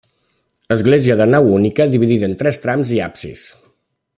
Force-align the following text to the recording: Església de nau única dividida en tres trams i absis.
Església 0.75 1.17
de 1.19 1.27
nau 1.35 1.51
única 1.57 1.87
dividida 1.91 2.27
en 2.31 2.33
tres 2.43 2.61
trams 2.67 2.95
i 2.97 3.01
absis. 3.11 3.45